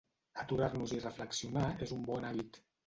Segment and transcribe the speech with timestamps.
[0.43, 2.65] Aturar-nos i reflexionar és un bon hàbit